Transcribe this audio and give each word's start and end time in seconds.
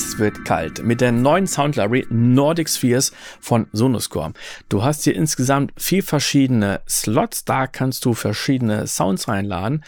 Es 0.00 0.16
wird 0.16 0.44
kalt 0.44 0.84
mit 0.84 1.00
der 1.00 1.10
neuen 1.10 1.48
Sound 1.48 1.74
Library 1.74 2.06
Nordic 2.08 2.68
Spheres 2.68 3.10
von 3.40 3.66
Sonoscore. 3.72 4.32
Du 4.68 4.84
hast 4.84 5.02
hier 5.02 5.16
insgesamt 5.16 5.72
vier 5.76 6.04
verschiedene 6.04 6.82
Slots, 6.88 7.44
da 7.44 7.66
kannst 7.66 8.04
du 8.04 8.14
verschiedene 8.14 8.86
Sounds 8.86 9.26
reinladen. 9.26 9.82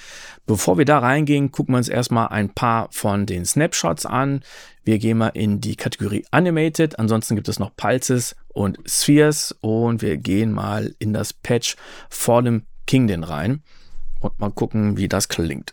Bevor 0.47 0.79
wir 0.79 0.85
da 0.85 0.99
reingehen, 0.99 1.53
gucken 1.53 1.75
wir 1.75 1.79
uns 1.79 1.89
erstmal 1.89 2.27
ein 2.27 2.53
paar 2.53 2.89
von 2.91 3.25
den 3.25 3.45
Snapshots 3.45 4.05
an. 4.05 4.43
Wir 4.83 4.99
gehen 4.99 5.17
mal 5.17 5.29
in 5.29 5.61
die 5.61 5.77
Kategorie 5.77 6.27
Animated, 6.33 6.99
ansonsten 6.99 7.37
gibt 7.37 7.49
es 7.49 7.61
noch 7.61 7.77
Pulses 7.77 8.35
und 8.49 8.79
Spheres 8.87 9.57
und 9.61 10.03
wir 10.03 10.17
gehen 10.17 10.51
mal 10.51 10.93
in 10.99 11.13
das 11.13 11.33
Patch 11.33 11.77
Fallen 12.09 12.67
Kingdom 12.89 13.23
rein 13.23 13.63
und 14.19 14.41
mal 14.41 14.51
gucken, 14.51 14.97
wie 14.97 15.07
das 15.07 15.29
klingt. 15.29 15.73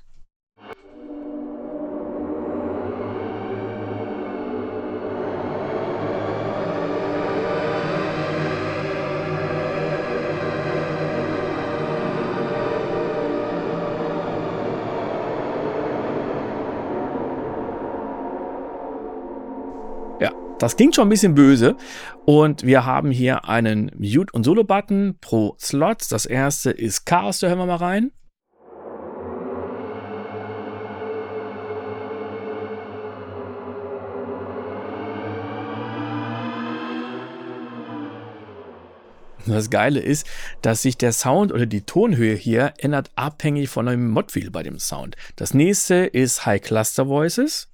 Das 20.59 20.75
klingt 20.75 20.95
schon 20.95 21.07
ein 21.07 21.09
bisschen 21.09 21.35
böse. 21.35 21.75
Und 22.25 22.63
wir 22.63 22.85
haben 22.85 23.11
hier 23.11 23.47
einen 23.47 23.91
Mute- 23.95 24.33
und 24.33 24.43
Solo-Button 24.43 25.17
pro 25.21 25.55
Slot. 25.59 26.11
Das 26.11 26.25
erste 26.25 26.71
ist 26.71 27.05
Chaos, 27.05 27.39
da 27.39 27.47
hören 27.47 27.59
wir 27.59 27.65
mal 27.67 27.75
rein. 27.75 28.11
Das 39.45 39.69
Geile 39.69 40.01
ist, 40.01 40.27
dass 40.61 40.81
sich 40.81 40.97
der 40.97 41.13
Sound 41.13 41.53
oder 41.53 41.65
die 41.65 41.83
Tonhöhe 41.83 42.35
hier 42.35 42.73
ändert 42.79 43.11
abhängig 43.15 43.69
von 43.69 43.87
einem 43.87 44.09
Modwheel 44.09 44.51
bei 44.51 44.61
dem 44.61 44.77
Sound. 44.77 45.15
Das 45.37 45.53
nächste 45.53 45.95
ist 46.05 46.45
High 46.45 46.61
Cluster 46.61 47.07
Voices. 47.07 47.69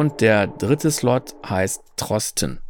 Und 0.00 0.22
der 0.22 0.46
dritte 0.46 0.90
Slot 0.90 1.34
heißt 1.46 1.82
Trosten. 1.98 2.60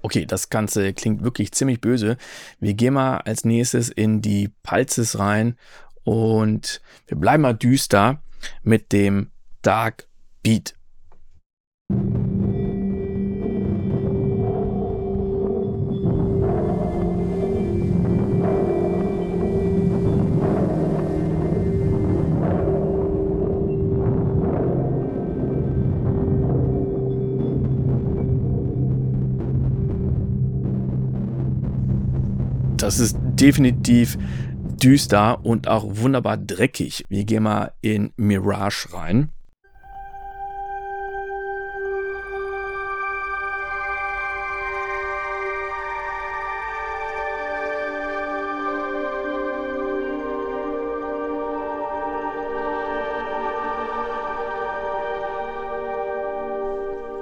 Okay, 0.00 0.24
das 0.24 0.48
Ganze 0.48 0.94
klingt 0.94 1.22
wirklich 1.22 1.52
ziemlich 1.52 1.82
böse. 1.82 2.16
Wir 2.58 2.72
gehen 2.72 2.94
mal 2.94 3.18
als 3.18 3.44
nächstes 3.44 3.90
in 3.90 4.22
die 4.22 4.48
Pulses 4.62 5.18
rein 5.18 5.58
und 6.04 6.80
wir 7.06 7.18
bleiben 7.18 7.42
mal 7.42 7.52
düster 7.52 8.22
mit 8.62 8.92
dem 8.92 9.30
Dark 9.60 10.08
Beat. 10.42 10.74
Das 32.86 33.00
ist 33.00 33.16
definitiv 33.20 34.16
düster 34.80 35.44
und 35.44 35.66
auch 35.66 35.84
wunderbar 35.96 36.36
dreckig. 36.36 37.04
Wir 37.08 37.24
gehen 37.24 37.42
mal 37.42 37.72
in 37.80 38.12
Mirage 38.16 38.92
rein. 38.92 39.32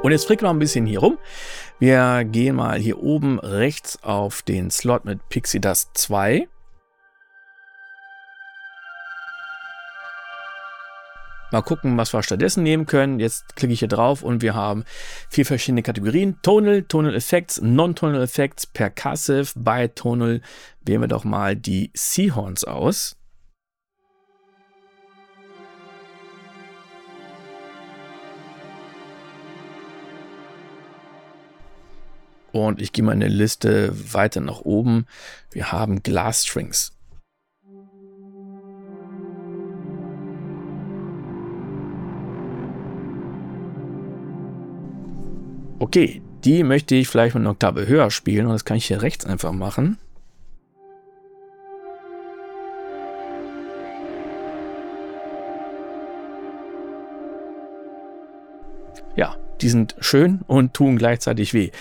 Und 0.04 0.12
jetzt 0.12 0.26
fricken 0.26 0.44
wir 0.44 0.50
ein 0.50 0.58
bisschen 0.58 0.84
hier 0.84 0.98
rum. 0.98 1.16
Wir 1.78 2.24
gehen 2.24 2.56
mal 2.56 2.78
hier 2.78 3.02
oben 3.02 3.38
rechts 3.38 4.02
auf 4.02 4.42
den 4.42 4.70
Slot 4.70 5.06
mit 5.06 5.30
Pixie 5.30 5.62
Dust 5.62 5.92
2. 5.94 6.46
Mal 11.52 11.62
gucken, 11.62 11.96
was 11.96 12.12
wir 12.12 12.22
stattdessen 12.22 12.62
nehmen 12.62 12.84
können. 12.84 13.18
Jetzt 13.18 13.56
klicke 13.56 13.72
ich 13.72 13.78
hier 13.78 13.88
drauf 13.88 14.22
und 14.22 14.42
wir 14.42 14.52
haben 14.54 14.84
vier 15.30 15.46
verschiedene 15.46 15.82
Kategorien. 15.82 16.36
Tonal, 16.42 16.82
Tonal 16.82 17.14
Effects, 17.14 17.62
Non-Tonal 17.62 18.20
Effects, 18.20 18.66
Percussive, 18.66 19.52
Bitonal. 19.56 20.42
Wählen 20.82 21.00
wir 21.00 21.08
doch 21.08 21.24
mal 21.24 21.56
die 21.56 21.90
Seahorns 21.94 22.64
aus. 22.64 23.16
Und 32.54 32.80
ich 32.80 32.92
gehe 32.92 33.04
mal 33.04 33.14
in 33.14 33.18
der 33.18 33.28
Liste 33.28 33.90
weiter 34.14 34.40
nach 34.40 34.60
oben. 34.60 35.06
Wir 35.50 35.72
haben 35.72 36.04
Glass 36.04 36.46
Strings. 36.46 36.92
Okay, 45.80 46.22
die 46.44 46.62
möchte 46.62 46.94
ich 46.94 47.08
vielleicht 47.08 47.34
mit 47.34 47.40
einer 47.40 47.50
Oktave 47.50 47.88
höher 47.88 48.12
spielen 48.12 48.46
und 48.46 48.52
das 48.52 48.64
kann 48.64 48.76
ich 48.76 48.86
hier 48.86 49.02
rechts 49.02 49.26
einfach 49.26 49.50
machen. 49.50 49.98
Ja, 59.16 59.34
die 59.60 59.68
sind 59.68 59.96
schön 59.98 60.42
und 60.46 60.72
tun 60.72 60.98
gleichzeitig 60.98 61.52
weh. 61.52 61.72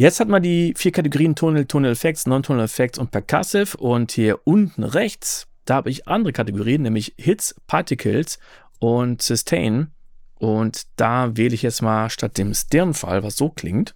Jetzt 0.00 0.18
hat 0.18 0.28
man 0.28 0.42
die 0.42 0.72
vier 0.78 0.92
Kategorien 0.92 1.34
Tonal, 1.34 1.66
Tonal 1.66 1.92
Effects, 1.92 2.24
Non-Tonal 2.24 2.64
Effects 2.64 2.98
und 2.98 3.10
Percussive. 3.10 3.76
Und 3.76 4.12
hier 4.12 4.40
unten 4.46 4.82
rechts, 4.82 5.46
da 5.66 5.74
habe 5.74 5.90
ich 5.90 6.08
andere 6.08 6.32
Kategorien, 6.32 6.80
nämlich 6.80 7.12
Hits, 7.18 7.54
Particles 7.66 8.38
und 8.78 9.20
Sustain. 9.20 9.92
Und 10.36 10.86
da 10.96 11.36
wähle 11.36 11.54
ich 11.54 11.60
jetzt 11.60 11.82
mal 11.82 12.08
statt 12.08 12.38
dem 12.38 12.54
Stirnfall, 12.54 13.22
was 13.22 13.36
so 13.36 13.50
klingt. 13.50 13.94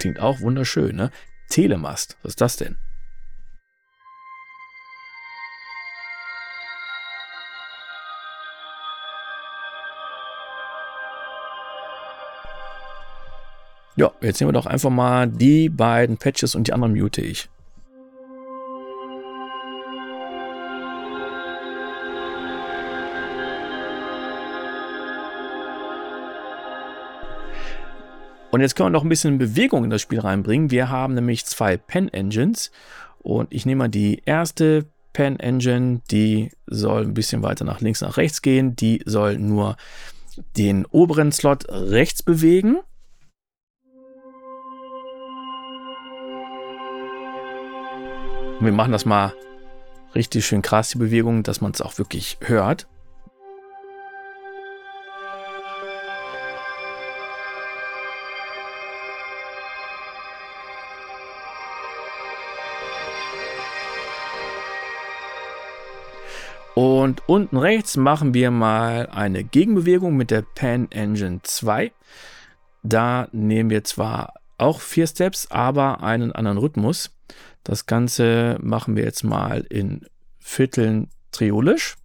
Klingt 0.00 0.20
auch 0.20 0.40
wunderschön, 0.40 0.96
ne? 0.96 1.10
Telemast, 1.48 2.18
was 2.20 2.32
ist 2.32 2.42
das 2.42 2.56
denn? 2.58 2.76
Ja, 13.94 14.10
jetzt 14.22 14.40
nehmen 14.40 14.48
wir 14.48 14.60
doch 14.60 14.66
einfach 14.66 14.88
mal 14.88 15.28
die 15.28 15.68
beiden 15.68 16.16
Patches 16.16 16.54
und 16.54 16.66
die 16.66 16.72
anderen 16.72 16.94
mute 16.94 17.20
ich. 17.20 17.50
Und 28.50 28.60
jetzt 28.60 28.76
können 28.76 28.86
wir 28.86 28.90
noch 28.90 29.02
ein 29.02 29.08
bisschen 29.08 29.38
Bewegung 29.38 29.84
in 29.84 29.90
das 29.90 30.02
Spiel 30.02 30.20
reinbringen. 30.20 30.70
Wir 30.70 30.88
haben 30.88 31.14
nämlich 31.14 31.44
zwei 31.46 31.76
Pen 31.76 32.08
Engines 32.08 32.70
und 33.18 33.52
ich 33.52 33.66
nehme 33.66 33.80
mal 33.80 33.88
die 33.88 34.22
erste 34.24 34.86
Pen 35.12 35.38
Engine, 35.38 36.00
die 36.10 36.50
soll 36.66 37.02
ein 37.02 37.14
bisschen 37.14 37.42
weiter 37.42 37.64
nach 37.64 37.80
links, 37.80 38.00
nach 38.00 38.16
rechts 38.16 38.40
gehen. 38.40 38.74
Die 38.76 39.02
soll 39.04 39.38
nur 39.38 39.76
den 40.56 40.86
oberen 40.86 41.32
Slot 41.32 41.66
rechts 41.68 42.22
bewegen. 42.22 42.78
Und 48.62 48.66
wir 48.66 48.72
machen 48.74 48.92
das 48.92 49.04
mal 49.04 49.34
richtig 50.14 50.46
schön 50.46 50.62
krass, 50.62 50.90
die 50.90 50.98
Bewegung, 50.98 51.42
dass 51.42 51.60
man 51.60 51.72
es 51.72 51.80
auch 51.80 51.98
wirklich 51.98 52.38
hört. 52.42 52.86
Und 66.76 67.28
unten 67.28 67.56
rechts 67.56 67.96
machen 67.96 68.32
wir 68.32 68.52
mal 68.52 69.08
eine 69.08 69.42
Gegenbewegung 69.42 70.16
mit 70.16 70.30
der 70.30 70.42
Pan 70.42 70.86
Engine 70.92 71.40
2. 71.42 71.90
Da 72.84 73.26
nehmen 73.32 73.70
wir 73.70 73.82
zwar 73.82 74.34
auch 74.56 74.80
vier 74.80 75.08
Steps, 75.08 75.50
aber 75.50 76.04
einen 76.04 76.30
anderen 76.30 76.58
Rhythmus. 76.58 77.10
Das 77.64 77.86
Ganze 77.86 78.58
machen 78.60 78.96
wir 78.96 79.04
jetzt 79.04 79.22
mal 79.22 79.60
in 79.70 80.06
Vierteln 80.40 81.08
triolisch. 81.30 81.96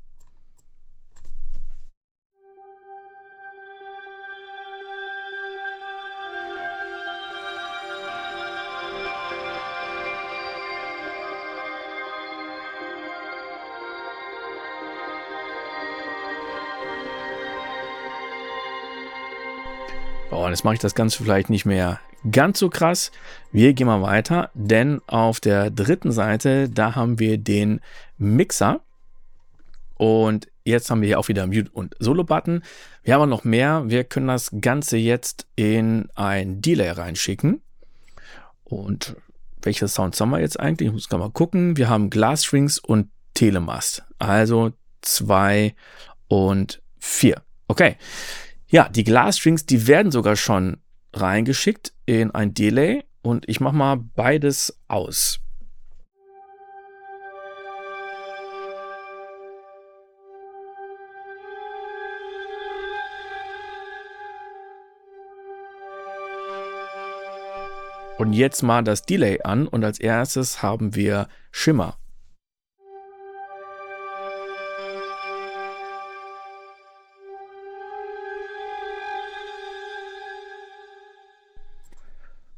Oh, 20.30 20.45
und 20.45 20.51
jetzt 20.51 20.63
mache 20.63 20.75
ich 20.75 20.80
das 20.80 20.94
Ganze 20.94 21.24
vielleicht 21.24 21.50
nicht 21.50 21.65
mehr 21.65 22.00
ganz 22.32 22.60
so 22.60 22.70
krass. 22.70 23.12
Wir 23.52 23.74
gehen 23.74 23.88
mal 23.88 24.02
weiter, 24.02 24.50
denn 24.54 25.02
auf 25.08 25.40
der 25.40 25.70
dritten 25.70 26.12
Seite, 26.12 26.70
da 26.70 26.96
haben 26.96 27.20
wir 27.20 27.38
den 27.38 27.82
Mixer. 28.18 28.82
Und 29.96 30.48
jetzt 30.64 30.92
haben 30.92 31.02
wir 31.02 31.08
hier 31.08 31.20
auch 31.20 31.28
wieder 31.28 31.48
Mute 31.48 31.72
und 31.72 31.96
Solo-Button. 32.00 32.64
Wir 33.04 33.16
haben 33.16 33.30
noch 33.30 33.44
mehr. 33.44 33.84
Wir 33.88 34.04
können 34.04 34.28
das 34.28 34.52
Ganze 34.62 34.98
jetzt 34.98 35.48
in 35.56 36.10
ein 36.16 36.62
Delay 36.62 36.92
reinschicken. 36.92 37.62
Und 38.64 39.16
welche 39.62 39.88
Sounds 39.88 40.20
haben 40.22 40.30
wir 40.30 40.40
jetzt 40.40 40.60
eigentlich? 40.60 40.88
Ich 40.88 40.94
muss 40.94 41.10
mal 41.10 41.32
gucken. 41.32 41.78
Wir 41.78 41.90
haben 41.90 42.10
Glass 42.10 42.46
Strings 42.46 42.80
und 42.80 43.10
Telemast. 43.34 44.04
Also 44.20 44.74
zwei 45.02 45.76
und 46.28 46.82
vier. 47.00 47.42
Okay. 47.68 47.98
Ja, 48.70 48.90
die 48.90 49.04
Glasstrings, 49.04 49.66
die 49.66 49.88
werden 49.88 50.12
sogar 50.12 50.36
schon 50.36 50.78
reingeschickt 51.22 51.94
in 52.06 52.31
ein 52.31 52.54
Delay 52.54 53.04
und 53.22 53.48
ich 53.50 53.60
mache 53.60 53.75
mal 53.75 53.98
beides 53.98 54.80
aus. 54.88 55.40
Und 68.18 68.34
jetzt 68.34 68.64
mal 68.64 68.84
das 68.84 69.04
Delay 69.04 69.42
an 69.44 69.68
und 69.68 69.84
als 69.84 70.00
erstes 70.00 70.64
haben 70.64 70.96
wir 70.96 71.28
Schimmer. 71.52 71.98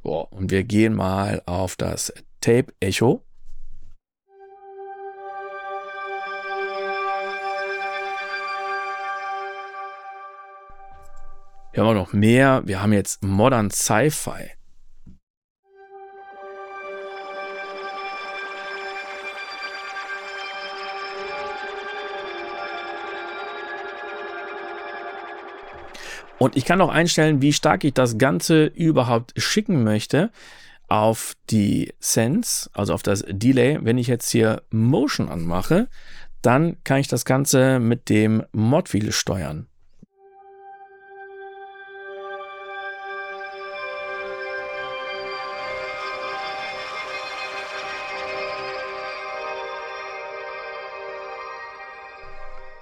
Boah, 0.10 0.34
und 0.34 0.50
wir 0.50 0.64
gehen 0.64 0.96
mal 0.96 1.44
auf 1.46 1.76
das 1.76 2.12
Tape 2.42 2.74
Echo. 2.80 3.24
Wir 11.72 11.84
haben 11.84 11.90
auch 11.90 11.94
noch 11.94 12.14
mehr. 12.14 12.64
Wir 12.66 12.82
haben 12.82 12.92
jetzt 12.92 13.22
Modern 13.24 13.70
Sci-Fi. 13.70 14.59
Und 26.40 26.56
ich 26.56 26.66
kann 26.66 26.82
auch 26.82 26.90
einstellen, 26.90 27.42
wie 27.42 27.54
stark 27.54 27.84
ich 27.84 27.94
das 27.94 28.18
Ganze 28.18 28.66
überhaupt 28.66 29.34
schicken 29.36 29.84
möchte 29.84 30.32
auf 30.88 31.34
die 31.50 31.94
Sense, 32.00 32.70
also 32.74 32.94
auf 32.94 33.04
das 33.04 33.26
Delay. 33.28 33.78
Wenn 33.82 33.98
ich 33.98 34.08
jetzt 34.08 34.30
hier 34.32 34.64
Motion 34.72 35.30
anmache, 35.30 35.90
dann 36.42 36.78
kann 36.86 37.00
ich 37.00 37.10
das 37.10 37.26
Ganze 37.26 37.80
mit 37.80 38.10
dem 38.10 38.44
Modwheel 38.54 39.12
steuern. 39.12 39.68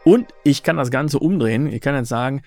Und 0.07 0.33
ich 0.45 0.63
kann 0.63 0.77
das 0.77 0.89
Ganze 0.89 1.19
umdrehen. 1.19 1.67
Ich 1.67 1.81
kann 1.81 1.93
jetzt 1.93 2.07
sagen, 2.07 2.41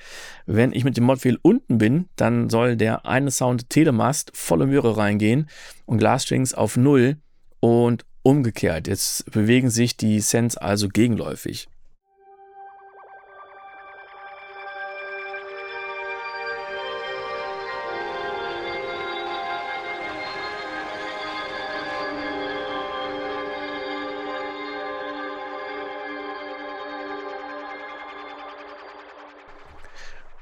wenn 0.47 0.73
ich 0.73 0.83
mit 0.83 0.97
dem 0.97 1.05
Modwheel 1.05 1.39
unten 1.43 1.77
bin, 1.77 2.09
dann 2.17 2.49
soll 2.49 2.75
der 2.75 3.05
eine 3.05 3.31
Sound 3.31 3.69
Telemast 3.69 4.31
volle 4.35 4.65
Möhre 4.65 4.97
reingehen 4.97 5.47
und 5.85 5.99
Glasstrings 5.99 6.55
auf 6.55 6.79
Null 6.79 7.19
und 7.61 8.07
umgekehrt. 8.23 8.89
Jetzt 8.89 9.31
bewegen 9.31 9.69
sich 9.69 9.99
die 9.99 10.21
Sends 10.21 10.57
also 10.57 10.89
gegenläufig. 10.89 11.69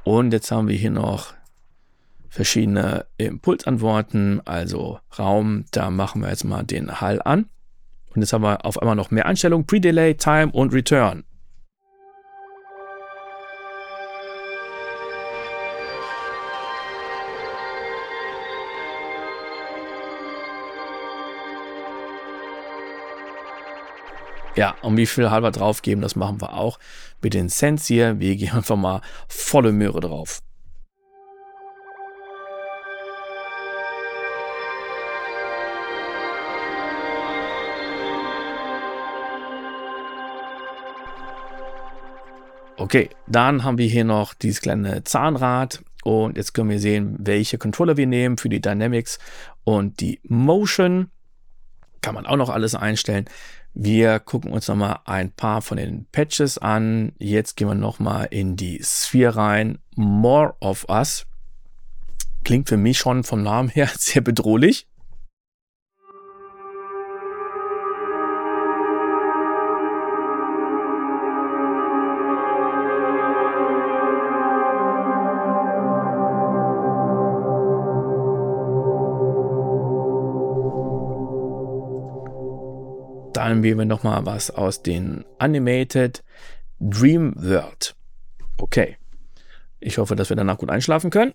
Und 0.04 0.32
jetzt 0.32 0.50
haben 0.50 0.68
wir 0.68 0.76
hier 0.76 0.90
noch 0.90 1.34
verschiedene 2.28 3.06
Impulsantworten, 3.16 4.40
also 4.44 5.00
Raum. 5.18 5.64
Da 5.70 5.90
machen 5.90 6.22
wir 6.22 6.28
jetzt 6.28 6.44
mal 6.44 6.62
den 6.62 7.00
Hall 7.00 7.20
an. 7.24 7.46
Und 8.14 8.22
jetzt 8.22 8.32
haben 8.32 8.42
wir 8.42 8.64
auf 8.64 8.80
einmal 8.80 8.96
noch 8.96 9.10
mehr 9.10 9.26
Einstellungen: 9.26 9.66
Pre-Delay, 9.66 10.14
Time 10.14 10.50
und 10.52 10.72
Return. 10.72 11.24
Ja, 24.58 24.74
und 24.82 24.96
wie 24.96 25.06
viel 25.06 25.30
halber 25.30 25.52
drauf 25.52 25.82
geben, 25.82 26.00
das 26.00 26.16
machen 26.16 26.40
wir 26.40 26.52
auch 26.54 26.80
mit 27.22 27.32
den 27.32 27.48
Cents 27.48 27.86
hier. 27.86 28.18
Wir 28.18 28.34
gehen 28.34 28.54
einfach 28.54 28.74
mal 28.74 29.02
volle 29.28 29.70
Möhre 29.70 30.00
drauf. 30.00 30.40
Okay, 42.76 43.10
dann 43.28 43.62
haben 43.62 43.78
wir 43.78 43.86
hier 43.86 44.02
noch 44.02 44.34
dieses 44.34 44.60
kleine 44.60 45.04
Zahnrad 45.04 45.84
und 46.02 46.36
jetzt 46.36 46.52
können 46.52 46.70
wir 46.70 46.80
sehen, 46.80 47.14
welche 47.20 47.58
Controller 47.58 47.96
wir 47.96 48.08
nehmen 48.08 48.38
für 48.38 48.48
die 48.48 48.60
Dynamics 48.60 49.20
und 49.62 50.00
die 50.00 50.18
Motion. 50.24 51.12
Kann 52.00 52.14
man 52.14 52.26
auch 52.26 52.36
noch 52.36 52.48
alles 52.48 52.74
einstellen. 52.74 53.26
Wir 53.74 54.18
gucken 54.18 54.50
uns 54.50 54.66
nochmal 54.66 55.00
ein 55.04 55.30
paar 55.30 55.62
von 55.62 55.76
den 55.76 56.06
Patches 56.10 56.58
an. 56.58 57.12
Jetzt 57.18 57.56
gehen 57.56 57.68
wir 57.68 57.74
nochmal 57.74 58.26
in 58.30 58.56
die 58.56 58.80
Sphere 58.82 59.36
rein. 59.36 59.78
More 59.94 60.54
of 60.60 60.86
Us. 60.88 61.26
Klingt 62.44 62.68
für 62.68 62.76
mich 62.76 62.98
schon 62.98 63.22
vom 63.22 63.42
Namen 63.42 63.68
her 63.68 63.88
sehr 63.96 64.22
bedrohlich. 64.22 64.87
Dann 83.32 83.62
wählen 83.62 83.78
wir 83.78 83.84
nochmal 83.84 84.26
was 84.26 84.50
aus 84.50 84.82
den 84.82 85.24
Animated 85.38 86.24
Dream 86.80 87.34
World. 87.36 87.94
Okay. 88.58 88.96
Ich 89.80 89.98
hoffe, 89.98 90.16
dass 90.16 90.28
wir 90.28 90.36
danach 90.36 90.58
gut 90.58 90.70
einschlafen 90.70 91.10
können. 91.10 91.34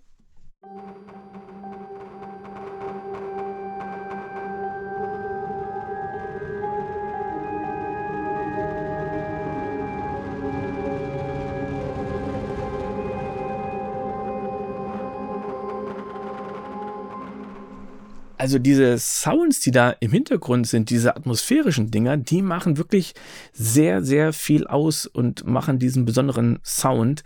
Also 18.43 18.59
diese 18.59 18.97
Sounds, 18.97 19.61
die 19.61 19.71
da 19.71 19.91
im 20.01 20.11
Hintergrund 20.11 20.67
sind, 20.67 20.89
diese 20.89 21.15
atmosphärischen 21.15 21.91
Dinger, 21.91 22.17
die 22.17 22.41
machen 22.41 22.75
wirklich 22.75 23.13
sehr, 23.53 24.03
sehr 24.03 24.33
viel 24.33 24.67
aus 24.67 25.05
und 25.05 25.47
machen 25.47 25.79
diesen 25.79 26.03
besonderen 26.03 26.59
Sound. 26.61 27.23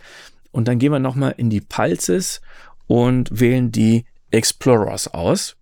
Und 0.52 0.68
dann 0.68 0.78
gehen 0.78 0.92
wir 0.92 1.00
nochmal 1.00 1.34
in 1.36 1.50
die 1.50 1.60
Pulses 1.60 2.40
und 2.86 3.40
wählen 3.40 3.72
die 3.72 4.04
Explorers 4.30 5.08
aus. 5.08 5.56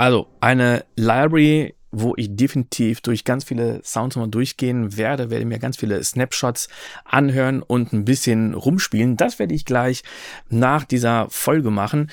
Also 0.00 0.28
eine 0.40 0.86
Library, 0.96 1.74
wo 1.90 2.14
ich 2.16 2.34
definitiv 2.34 3.02
durch 3.02 3.22
ganz 3.26 3.44
viele 3.44 3.82
Sounds 3.84 4.16
mal 4.16 4.28
durchgehen 4.28 4.96
werde, 4.96 5.28
werde 5.28 5.44
mir 5.44 5.58
ganz 5.58 5.76
viele 5.76 6.02
Snapshots 6.02 6.70
anhören 7.04 7.60
und 7.60 7.92
ein 7.92 8.06
bisschen 8.06 8.54
rumspielen. 8.54 9.18
Das 9.18 9.38
werde 9.38 9.54
ich 9.54 9.66
gleich 9.66 10.02
nach 10.48 10.84
dieser 10.84 11.28
Folge 11.28 11.70
machen. 11.70 12.10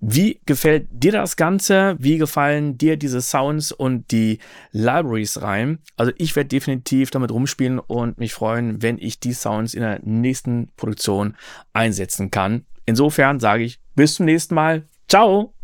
Wie 0.00 0.40
gefällt 0.46 0.88
dir 0.90 1.12
das 1.12 1.36
Ganze? 1.36 1.94
Wie 2.00 2.18
gefallen 2.18 2.76
dir 2.76 2.96
diese 2.96 3.22
Sounds 3.22 3.70
und 3.70 4.10
die 4.10 4.40
Libraries 4.72 5.40
rein? 5.40 5.78
Also 5.96 6.10
ich 6.18 6.34
werde 6.34 6.48
definitiv 6.48 7.12
damit 7.12 7.30
rumspielen 7.30 7.78
und 7.78 8.18
mich 8.18 8.34
freuen, 8.34 8.82
wenn 8.82 8.98
ich 8.98 9.20
die 9.20 9.32
Sounds 9.32 9.74
in 9.74 9.82
der 9.82 10.00
nächsten 10.02 10.72
Produktion 10.76 11.36
einsetzen 11.72 12.32
kann. 12.32 12.66
Insofern 12.84 13.38
sage 13.38 13.62
ich 13.62 13.78
bis 13.94 14.16
zum 14.16 14.26
nächsten 14.26 14.56
Mal. 14.56 14.88
Ciao! 15.08 15.54